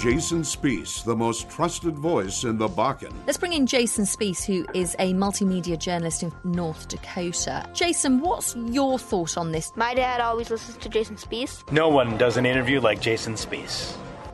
[0.03, 3.13] Jason Spiess, the most trusted voice in the Bakken.
[3.25, 7.65] Let's bring in Jason Spiess, who is a multimedia journalist in North Dakota.
[7.73, 9.71] Jason, what's your thought on this?
[9.77, 11.63] My dad always listens to Jason Spiess.
[11.71, 13.95] No one does an interview like Jason Spiess.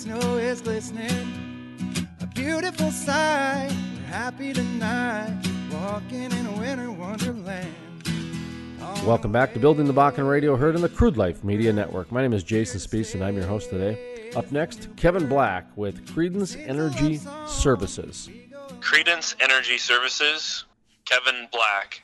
[0.00, 2.06] snow is glistening.
[2.22, 7.74] A beautiful sight, we're happy tonight, walking in a winter wonderland.
[9.04, 12.10] Welcome back to Building the Bakken Radio, heard on the Crude Life Media Network.
[12.10, 14.30] My name is Jason Spiess, and I'm your host today.
[14.34, 18.30] Up next, Kevin Black with Creedence Energy Services.
[18.80, 20.64] Creedence Energy Services,
[21.04, 22.00] Kevin Black.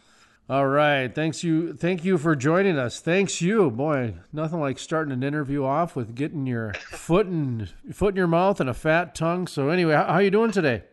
[0.48, 3.00] All right, thanks you, thank you for joining us.
[3.00, 4.14] Thanks you, boy.
[4.32, 8.60] Nothing like starting an interview off with getting your foot in foot in your mouth
[8.60, 9.48] and a fat tongue.
[9.48, 10.84] So anyway, how, how you doing today?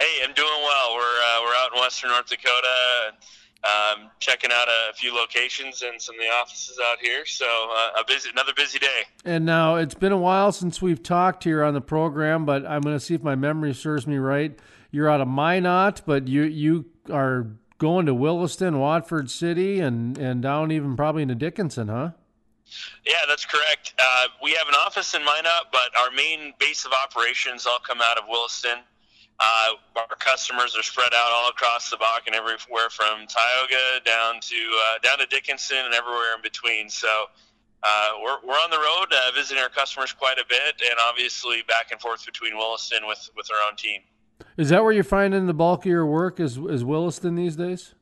[0.00, 0.94] Hey, I'm doing well.
[0.94, 3.12] We're uh, we're out in western North Dakota,
[3.62, 7.26] um, checking out a, few locations and some of the offices out here.
[7.26, 9.02] So uh, a busy, another busy day.
[9.26, 12.80] And now it's been a while since we've talked here on the program, but I'm
[12.80, 14.58] going to see if my memory serves me right.
[14.90, 17.46] You're out of Minot, but you you are
[17.82, 22.12] going to Williston, Watford City, and and down even probably into Dickinson, huh?
[23.04, 23.92] Yeah, that's correct.
[23.98, 28.00] Uh, we have an office in Minot, but our main base of operations all come
[28.00, 28.78] out of Williston.
[29.40, 34.54] Uh, our customers are spread out all across the Bakken, everywhere from Tioga down to
[34.54, 36.88] uh, down to Dickinson and everywhere in between.
[36.88, 37.08] So
[37.82, 41.64] uh, we're, we're on the road uh, visiting our customers quite a bit, and obviously
[41.66, 44.02] back and forth between Williston with with our own team.
[44.56, 46.40] Is that where you're finding the bulk of your work?
[46.40, 47.94] Is is Williston these days?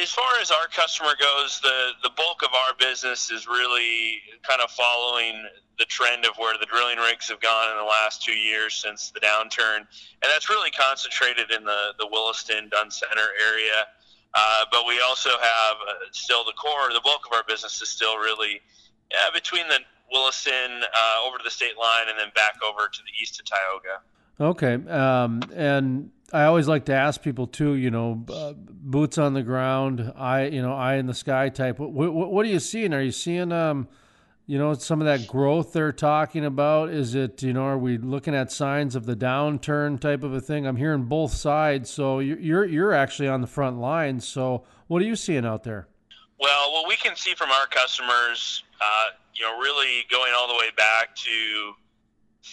[0.00, 4.60] as far as our customer goes, the the bulk of our business is really kind
[4.60, 5.44] of following
[5.78, 9.10] the trend of where the drilling rigs have gone in the last two years since
[9.10, 13.86] the downturn, and that's really concentrated in the the Williston Dunn Center area.
[14.34, 17.88] Uh, but we also have uh, still the core, the bulk of our business is
[17.88, 18.60] still really
[19.10, 19.80] yeah, between the
[20.12, 23.46] Williston uh, over to the state line and then back over to the east of
[23.46, 24.00] Tioga.
[24.40, 27.74] Okay, um, and I always like to ask people too.
[27.74, 31.78] You know, uh, boots on the ground, eye, you know, eye in the sky type.
[31.78, 32.94] What, what, what are you seeing?
[32.94, 33.88] Are you seeing, um,
[34.46, 36.90] you know, some of that growth they're talking about?
[36.90, 40.40] Is it, you know, are we looking at signs of the downturn type of a
[40.40, 40.66] thing?
[40.66, 41.90] I'm hearing both sides.
[41.90, 44.26] So you're you're actually on the front lines.
[44.26, 45.88] So what are you seeing out there?
[46.38, 50.54] Well, what we can see from our customers, uh, you know, really going all the
[50.54, 51.72] way back to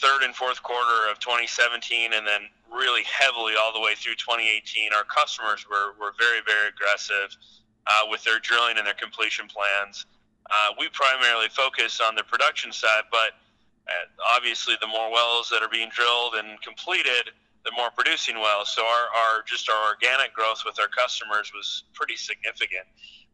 [0.01, 4.91] third and fourth quarter of 2017 and then really heavily all the way through 2018.
[4.93, 7.35] Our customers were, were very, very aggressive
[7.87, 10.05] uh, with their drilling and their completion plans.
[10.49, 13.33] Uh, we primarily focus on the production side, but
[13.87, 17.33] uh, obviously the more wells that are being drilled and completed,
[17.63, 18.69] the more producing wells.
[18.69, 22.85] So our, our just our organic growth with our customers was pretty significant.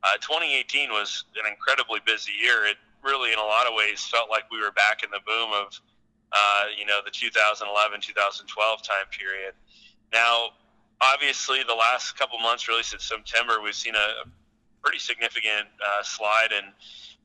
[0.03, 2.65] Uh, 2018 was an incredibly busy year.
[2.65, 5.51] It really, in a lot of ways, felt like we were back in the boom
[5.53, 5.79] of
[6.31, 9.53] uh, you know, the 2011 2012 time period.
[10.13, 10.49] Now,
[11.01, 14.27] obviously, the last couple months, really since September, we've seen a,
[14.81, 16.65] pretty significant uh, slide in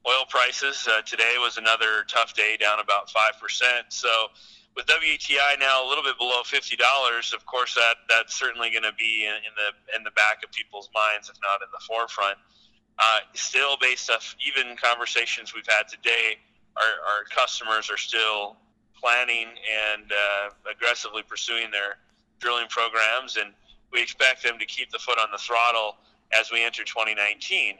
[0.06, 0.86] oil prices.
[0.86, 3.32] Uh, today was another tough day, down about 5%.
[3.88, 4.28] So,
[4.76, 8.82] with WTI now a little bit below fifty dollars, of course that that's certainly going
[8.82, 11.82] to be in, in, the in the back of people's minds, if not in the
[11.88, 12.36] forefront.
[12.98, 16.36] Uh, still, based off even conversations we've had today,
[16.76, 18.56] our, our customers are still
[19.00, 21.98] planning and uh, aggressively pursuing their
[22.40, 23.52] drilling programs, and
[23.92, 25.96] we expect them to keep the foot on the throttle
[26.32, 27.76] as we enter 2019.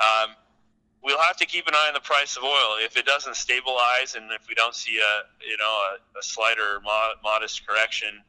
[0.00, 0.34] Um,
[1.02, 2.76] we'll have to keep an eye on the price of oil.
[2.80, 6.58] If it doesn't stabilize, and if we don't see a you know a, a slight
[6.58, 8.20] or mo- modest correction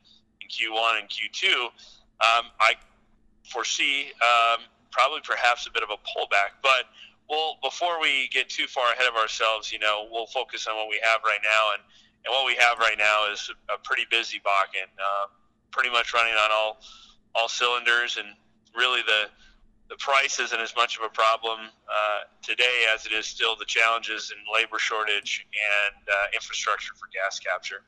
[0.41, 2.73] in Q1 and Q2, um, I
[3.49, 4.61] foresee um,
[4.91, 6.61] probably perhaps a bit of a pullback.
[6.61, 6.85] But
[7.29, 10.89] we'll before we get too far ahead of ourselves, you know, we'll focus on what
[10.89, 11.81] we have right now and
[12.25, 15.27] and what we have right now is a pretty busy Bakken, uh,
[15.71, 16.79] pretty much running on all
[17.35, 18.27] all cylinders, and
[18.75, 19.29] really the
[19.89, 23.65] the price isn't as much of a problem uh, today as it is still the
[23.65, 27.83] challenges in labor shortage and uh, infrastructure for gas capture.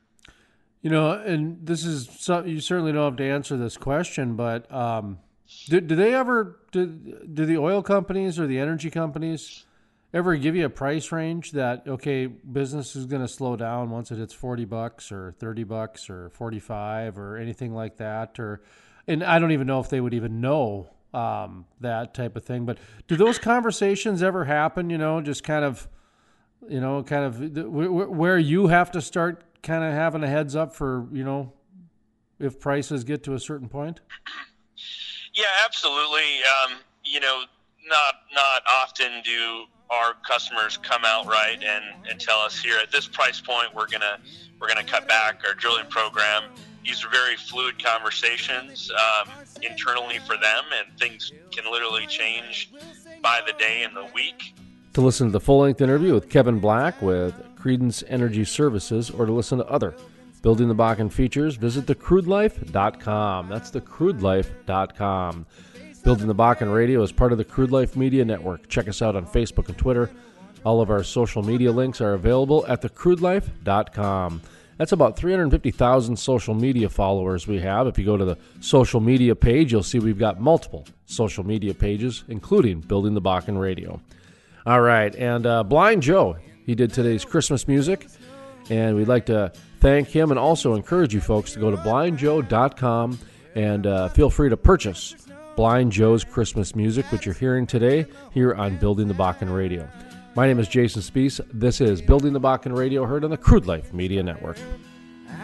[0.82, 4.72] You know, and this is something you certainly don't have to answer this question, but
[4.72, 5.18] um,
[5.66, 9.66] do, do they ever do, do the oil companies or the energy companies
[10.14, 14.12] ever give you a price range that okay business is going to slow down once
[14.12, 18.62] it hits 40 bucks or 30 bucks or 45 or anything like that or
[19.08, 22.66] and i don't even know if they would even know um, that type of thing
[22.66, 22.78] but
[23.08, 25.88] do those conversations ever happen you know just kind of
[26.70, 30.74] you know kind of where you have to start kind of having a heads up
[30.74, 31.54] for you know
[32.40, 34.00] if prices get to a certain point?
[35.34, 36.40] Yeah absolutely.
[36.44, 37.44] Um, you know
[37.88, 42.92] not not often do our customers come out right and, and tell us here at
[42.92, 44.20] this price point we're gonna
[44.60, 46.44] we're gonna cut back our drilling program.
[46.84, 49.30] These are very fluid conversations um,
[49.62, 52.72] internally for them, and things can literally change
[53.22, 54.56] by the day and the week.
[54.94, 59.26] To listen to the full length interview with Kevin Black with Creedence Energy Services, or
[59.26, 59.96] to listen to other
[60.42, 63.50] Building the Bakken features, visit thecrudelife.com.
[63.50, 65.46] That's thecrudelife.com.
[66.08, 68.70] Building the Bakken Radio is part of the Crude Life Media Network.
[68.70, 70.10] Check us out on Facebook and Twitter.
[70.64, 74.42] All of our social media links are available at thecrudelife.com.
[74.78, 77.88] That's about 350,000 social media followers we have.
[77.88, 81.74] If you go to the social media page, you'll see we've got multiple social media
[81.74, 84.00] pages, including Building the Bakken Radio.
[84.66, 88.08] All right, and uh, Blind Joe, he did today's Christmas music,
[88.70, 89.52] and we'd like to
[89.82, 93.20] thank him and also encourage you folks to go to blindjoe.com
[93.56, 95.27] and uh, feel free to purchase
[95.58, 99.90] Blind Joe's Christmas Music, which you're hearing today here on Building the Bakken Radio.
[100.36, 101.42] My name is Jason Spiess.
[101.52, 104.60] This is Building the Bakken Radio, heard on the Crude Life Media Network.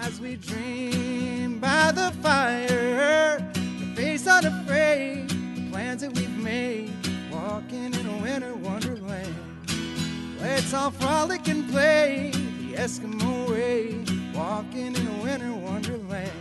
[0.01, 6.93] As we dream by the fire, the face unafraid, the plans that we've made,
[7.31, 9.33] walking in a winter wonderland.
[10.39, 14.05] Let's all frolic and play the Eskimo way,
[14.35, 16.31] walking in a winter wonderland.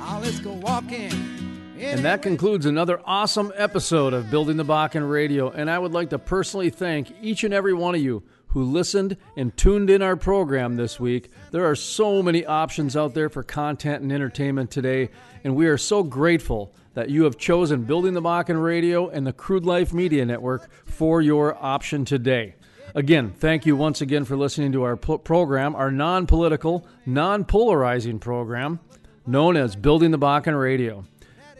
[0.00, 1.49] Oh, let's go walking.
[1.80, 5.50] And that concludes another awesome episode of Building the Bakken Radio.
[5.50, 9.16] And I would like to personally thank each and every one of you who listened
[9.34, 11.30] and tuned in our program this week.
[11.52, 15.08] There are so many options out there for content and entertainment today,
[15.42, 19.32] and we are so grateful that you have chosen Building the Bakken Radio and the
[19.32, 22.56] Crude Life Media Network for your option today.
[22.94, 28.18] Again, thank you once again for listening to our program, our non political, non polarizing
[28.18, 28.80] program
[29.26, 31.06] known as Building the Bakken Radio.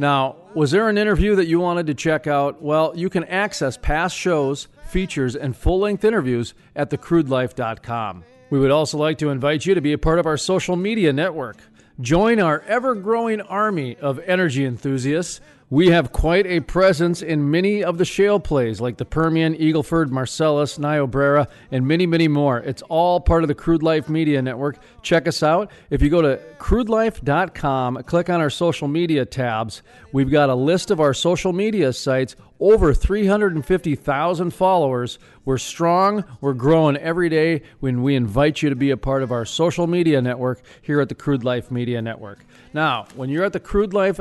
[0.00, 2.62] Now, was there an interview that you wanted to check out?
[2.62, 8.24] Well, you can access past shows, features, and full length interviews at thecrudelife.com.
[8.48, 11.12] We would also like to invite you to be a part of our social media
[11.12, 11.58] network.
[12.00, 17.84] Join our ever growing army of energy enthusiasts we have quite a presence in many
[17.84, 22.58] of the shale plays like the Permian, Eagleford, Marcellus, Niobrara, and many, many more.
[22.58, 24.78] It's all part of the Crude Life Media Network.
[25.02, 25.70] Check us out.
[25.88, 30.90] If you go to crudelife.com, click on our social media tabs, we've got a list
[30.90, 35.20] of our social media sites, over 350,000 followers.
[35.44, 39.30] We're strong, we're growing every day when we invite you to be a part of
[39.30, 42.44] our social media network here at the Crude Life Media Network.
[42.74, 44.20] Now, when you're at the Crude Life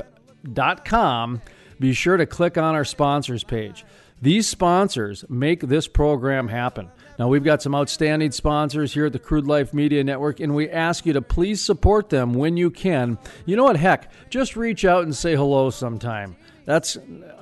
[0.85, 1.41] com,
[1.79, 3.85] be sure to click on our sponsors page.
[4.21, 6.89] These sponsors make this program happen.
[7.17, 10.69] Now, we've got some outstanding sponsors here at the Crude Life Media Network, and we
[10.69, 13.17] ask you to please support them when you can.
[13.45, 13.77] You know what?
[13.77, 16.35] Heck, just reach out and say hello sometime.
[16.65, 16.97] That's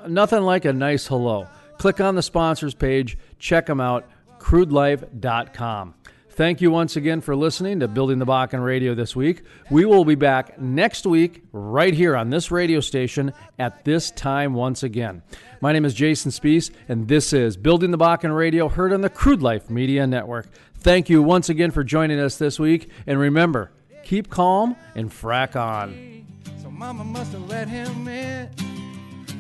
[0.08, 1.48] nothing like a nice hello.
[1.78, 4.08] Click on the sponsors page, check them out,
[4.40, 5.94] crudelife.com.
[6.38, 9.42] Thank you once again for listening to Building the Bakken Radio this week.
[9.72, 14.54] We will be back next week right here on this radio station at this time
[14.54, 15.24] once again.
[15.62, 19.10] My name is Jason Spiess, and this is Building the Bakken Radio, heard on the
[19.10, 20.48] Crude Life Media Network.
[20.76, 23.72] Thank you once again for joining us this week, and remember,
[24.04, 26.28] keep calm and frack on.
[26.62, 28.48] So Mama must have let him in.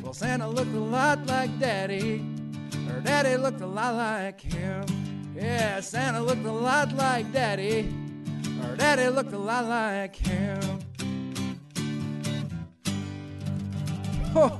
[0.02, 2.26] Well, Santa looked a lot like Daddy.
[2.88, 5.16] Her Daddy looked a lot like him.
[5.38, 7.93] Yeah, Santa looked a lot like Daddy.
[8.63, 10.79] Or Daddy looked a lot like him.
[14.36, 14.51] Over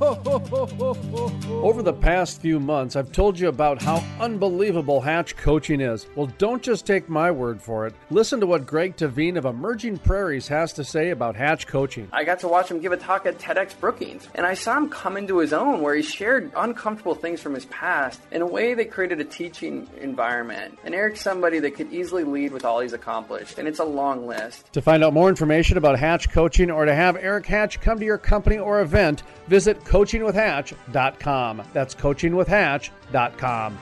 [1.84, 6.07] the past few months, I've told you about how unbelievable Hatch coaching is.
[6.15, 7.93] Well, don't just take my word for it.
[8.09, 12.07] Listen to what Greg Tehven of Emerging Prairies has to say about Hatch coaching.
[12.13, 14.89] I got to watch him give a talk at TEDx Brookings, and I saw him
[14.89, 18.74] come into his own where he shared uncomfortable things from his past in a way
[18.74, 20.80] that created a teaching environment.
[20.86, 24.28] And Eric's somebody that could easily lead with all he's accomplished, and it's a long
[24.28, 24.72] list.
[24.74, 28.05] To find out more information about Hatch coaching or to have Eric Hatch come to
[28.05, 31.64] your company or event, visit visit coachingwithhatch.com.
[31.74, 33.78] That's coachingwithhatch.com.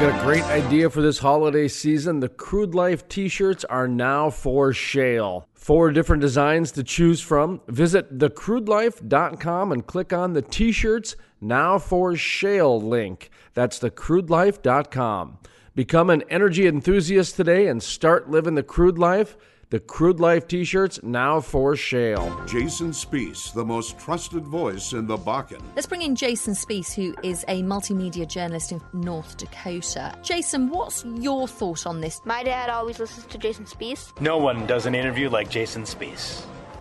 [0.00, 2.20] Got a great idea for this holiday season.
[2.20, 5.48] The Crude Life t shirts are now for shale.
[5.54, 7.62] Four different designs to choose from.
[7.68, 13.30] Visit thecrudelife.com and click on the t shirts now for shale link.
[13.54, 15.38] That's thecrudelife.com.
[15.74, 19.38] Become an energy enthusiast today and start living the crude life.
[19.70, 22.44] The Crude Life t shirts now for shale.
[22.44, 25.62] Jason Spiess, the most trusted voice in the Bakken.
[25.76, 30.12] Let's bring in Jason Spiess, who is a multimedia journalist in North Dakota.
[30.24, 32.20] Jason, what's your thought on this?
[32.24, 34.20] My dad always listens to Jason Spiess.
[34.20, 36.44] No one does an interview like Jason Spiess.